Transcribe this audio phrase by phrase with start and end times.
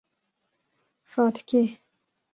[1.11, 1.63] Fatikê